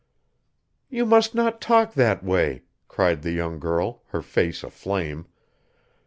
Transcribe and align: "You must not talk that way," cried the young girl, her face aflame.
"You 0.89 1.05
must 1.05 1.35
not 1.35 1.61
talk 1.61 1.93
that 1.93 2.23
way," 2.23 2.63
cried 2.87 3.21
the 3.21 3.33
young 3.33 3.59
girl, 3.59 4.01
her 4.07 4.23
face 4.23 4.63
aflame. 4.63 5.27